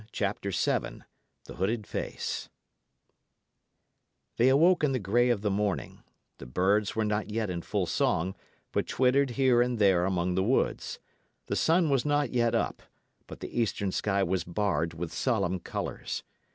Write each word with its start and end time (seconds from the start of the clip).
CHAPTER 0.11 0.49
VII 0.49 1.03
THE 1.45 1.57
HOODED 1.57 1.85
FACE 1.85 2.49
They 4.37 4.49
awoke 4.49 4.83
in 4.83 4.93
the 4.93 4.99
grey 4.99 5.29
of 5.29 5.41
the 5.41 5.51
morning; 5.51 6.01
the 6.39 6.47
birds 6.47 6.95
were 6.95 7.05
not 7.05 7.29
yet 7.29 7.51
in 7.51 7.61
full 7.61 7.85
song, 7.85 8.33
but 8.71 8.87
twittered 8.87 9.29
here 9.37 9.61
and 9.61 9.77
there 9.77 10.05
among 10.05 10.33
the 10.33 10.41
woods; 10.41 10.97
the 11.45 11.55
sun 11.55 11.91
was 11.91 12.03
not 12.03 12.31
yet 12.31 12.55
up, 12.55 12.81
but 13.27 13.41
the 13.41 13.61
eastern 13.61 13.91
sky 13.91 14.23
was 14.23 14.43
barred 14.43 14.95
with 14.95 15.13
solemn 15.13 15.59
colours. 15.59 16.23